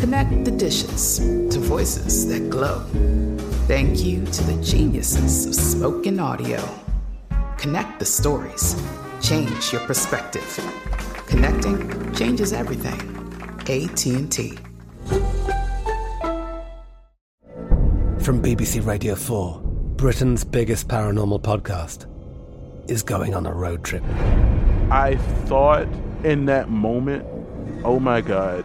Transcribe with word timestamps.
Connect 0.00 0.44
the 0.44 0.52
dishes 0.52 1.18
to 1.18 1.58
voices 1.58 2.28
that 2.28 2.48
glow. 2.48 2.84
Thank 3.66 4.04
you 4.04 4.24
to 4.24 4.42
the 4.44 4.62
geniuses 4.62 5.44
of 5.46 5.54
spoken 5.56 6.20
audio. 6.20 6.62
Connect 7.56 7.98
the 7.98 8.04
stories. 8.04 8.80
Change 9.20 9.72
your 9.72 9.80
perspective. 9.82 10.46
Connecting 11.26 12.14
changes 12.14 12.52
everything. 12.52 13.00
AT&T. 13.62 14.58
From 18.20 18.40
BBC 18.40 18.86
Radio 18.86 19.16
4, 19.16 19.60
Britain's 19.96 20.44
biggest 20.44 20.86
paranormal 20.86 21.42
podcast 21.42 22.06
is 22.88 23.02
going 23.02 23.34
on 23.34 23.46
a 23.46 23.52
road 23.52 23.82
trip. 23.82 24.04
I 24.92 25.16
thought 25.46 25.88
in 26.22 26.44
that 26.44 26.70
moment, 26.70 27.26
oh 27.84 27.98
my 27.98 28.20
God, 28.20 28.64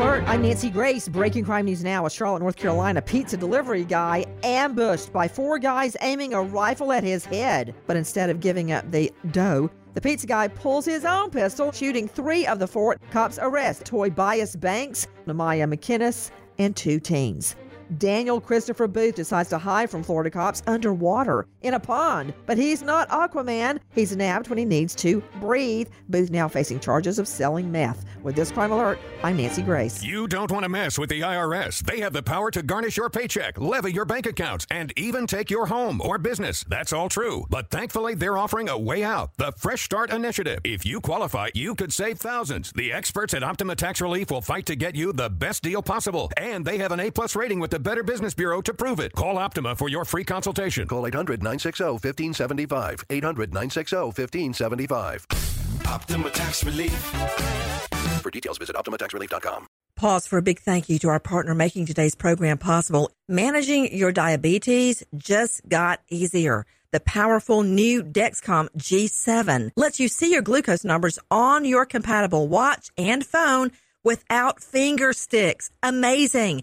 Alert! 0.00 0.24
I'm 0.26 0.40
Nancy 0.40 0.70
Grace. 0.70 1.08
Breaking 1.08 1.44
crime 1.44 1.66
news 1.66 1.84
now. 1.84 2.06
A 2.06 2.10
Charlotte, 2.10 2.40
North 2.40 2.56
Carolina 2.56 3.02
pizza 3.02 3.36
delivery 3.36 3.84
guy 3.84 4.24
ambushed 4.42 5.12
by 5.12 5.28
four 5.28 5.58
guys 5.58 5.94
aiming 6.00 6.32
a 6.32 6.42
rifle 6.42 6.90
at 6.90 7.04
his 7.04 7.26
head. 7.26 7.74
But 7.86 7.96
instead 7.96 8.30
of 8.30 8.40
giving 8.40 8.72
up 8.72 8.90
the 8.90 9.12
dough, 9.30 9.70
the 9.92 10.00
pizza 10.00 10.26
guy 10.26 10.48
pulls 10.48 10.86
his 10.86 11.04
own 11.04 11.30
pistol, 11.30 11.70
shooting 11.72 12.08
three 12.08 12.46
of 12.46 12.58
the 12.58 12.66
four. 12.66 12.96
Cops 13.10 13.38
arrest 13.42 13.84
Toy 13.84 14.08
Bias 14.08 14.56
Banks, 14.56 15.06
Namaya 15.26 15.70
McKinnis, 15.70 16.30
and 16.58 16.74
two 16.74 16.98
teens. 16.98 17.56
Daniel 17.98 18.40
Christopher 18.40 18.86
Booth 18.86 19.16
decides 19.16 19.48
to 19.50 19.58
hide 19.58 19.90
from 19.90 20.02
Florida 20.02 20.30
cops 20.30 20.62
underwater 20.66 21.46
in 21.62 21.74
a 21.74 21.80
pond, 21.80 22.32
but 22.46 22.56
he's 22.56 22.82
not 22.82 23.08
Aquaman. 23.08 23.80
He's 23.94 24.14
nabbed 24.14 24.48
when 24.48 24.58
he 24.58 24.64
needs 24.64 24.94
to 24.96 25.20
breathe. 25.40 25.88
Booth 26.08 26.30
now 26.30 26.46
facing 26.46 26.78
charges 26.78 27.18
of 27.18 27.26
selling 27.26 27.70
meth. 27.70 28.04
With 28.22 28.36
this 28.36 28.52
crime 28.52 28.70
alert, 28.70 28.98
I'm 29.22 29.36
Nancy 29.36 29.62
Grace. 29.62 30.04
You 30.04 30.28
don't 30.28 30.52
want 30.52 30.62
to 30.62 30.68
mess 30.68 30.98
with 30.98 31.10
the 31.10 31.22
IRS. 31.22 31.80
They 31.80 32.00
have 32.00 32.12
the 32.12 32.22
power 32.22 32.50
to 32.52 32.62
garnish 32.62 32.96
your 32.96 33.10
paycheck, 33.10 33.58
levy 33.60 33.92
your 33.92 34.04
bank 34.04 34.26
accounts, 34.26 34.66
and 34.70 34.92
even 34.96 35.26
take 35.26 35.50
your 35.50 35.66
home 35.66 36.00
or 36.00 36.18
business. 36.18 36.64
That's 36.68 36.92
all 36.92 37.08
true. 37.08 37.46
But 37.50 37.70
thankfully, 37.70 38.14
they're 38.14 38.38
offering 38.38 38.68
a 38.68 38.78
way 38.78 39.02
out 39.02 39.36
the 39.36 39.52
Fresh 39.52 39.82
Start 39.82 40.12
Initiative. 40.12 40.60
If 40.64 40.86
you 40.86 41.00
qualify, 41.00 41.48
you 41.54 41.74
could 41.74 41.92
save 41.92 42.18
thousands. 42.18 42.72
The 42.72 42.92
experts 42.92 43.34
at 43.34 43.42
Optima 43.42 43.74
Tax 43.74 44.00
Relief 44.00 44.30
will 44.30 44.42
fight 44.42 44.66
to 44.66 44.76
get 44.76 44.94
you 44.94 45.12
the 45.12 45.30
best 45.30 45.62
deal 45.62 45.82
possible. 45.82 46.30
And 46.36 46.64
they 46.64 46.78
have 46.78 46.92
an 46.92 47.00
A 47.00 47.10
plus 47.10 47.34
rating 47.34 47.58
with 47.58 47.70
the 47.70 47.79
Better 47.80 48.02
Business 48.02 48.34
Bureau 48.34 48.60
to 48.62 48.74
prove 48.74 49.00
it. 49.00 49.12
Call 49.12 49.38
Optima 49.38 49.74
for 49.74 49.88
your 49.88 50.04
free 50.04 50.24
consultation. 50.24 50.86
Call 50.86 51.06
800 51.06 51.42
960 51.42 51.84
1575. 51.84 53.04
800 53.10 53.52
960 53.54 53.96
1575. 53.96 55.26
Optima 55.86 56.30
Tax 56.30 56.64
Relief. 56.64 56.92
For 58.22 58.30
details, 58.30 58.58
visit 58.58 58.76
OptimaTaxRelief.com. 58.76 59.66
Pause 59.96 60.26
for 60.28 60.38
a 60.38 60.42
big 60.42 60.60
thank 60.60 60.88
you 60.88 60.98
to 61.00 61.08
our 61.08 61.20
partner 61.20 61.54
making 61.54 61.86
today's 61.86 62.14
program 62.14 62.58
possible. 62.58 63.10
Managing 63.28 63.94
your 63.94 64.12
diabetes 64.12 65.02
just 65.16 65.68
got 65.68 66.00
easier. 66.08 66.64
The 66.92 67.00
powerful 67.00 67.62
new 67.62 68.02
Dexcom 68.02 68.68
G7 68.78 69.72
lets 69.76 70.00
you 70.00 70.08
see 70.08 70.32
your 70.32 70.42
glucose 70.42 70.84
numbers 70.84 71.18
on 71.30 71.64
your 71.64 71.86
compatible 71.86 72.48
watch 72.48 72.90
and 72.96 73.24
phone 73.24 73.72
without 74.02 74.62
finger 74.62 75.12
sticks. 75.12 75.70
Amazing. 75.82 76.62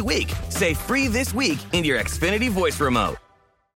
week. 0.00 0.32
Say 0.48 0.74
free 0.74 1.08
this 1.08 1.32
week 1.32 1.58
in 1.72 1.84
your 1.84 1.98
Xfinity 1.98 2.50
voice 2.50 2.78
remote. 2.80 3.16